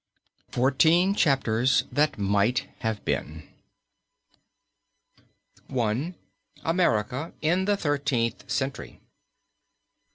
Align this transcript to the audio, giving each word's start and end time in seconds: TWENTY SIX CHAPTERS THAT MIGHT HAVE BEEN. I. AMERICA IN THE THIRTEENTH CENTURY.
TWENTY 0.49 1.11
SIX 1.11 1.19
CHAPTERS 1.21 1.83
THAT 1.91 2.17
MIGHT 2.17 2.65
HAVE 2.79 3.05
BEEN. 3.05 3.47
I. 5.69 6.15
AMERICA 6.63 7.33
IN 7.43 7.65
THE 7.65 7.77
THIRTEENTH 7.77 8.45
CENTURY. 8.49 8.99